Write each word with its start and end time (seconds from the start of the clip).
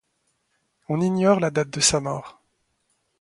On 0.89 0.99
ignore 0.99 1.39
la 1.39 1.51
date 1.51 1.69
de 1.69 1.79
sa 1.79 1.99
mort. 1.99 2.41